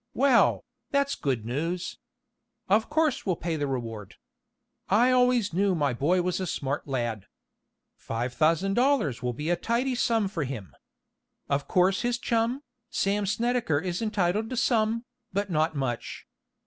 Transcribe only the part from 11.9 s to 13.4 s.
his chum, Sam